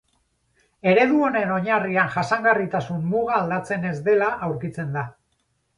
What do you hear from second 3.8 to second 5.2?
ez dela aurkitzen da.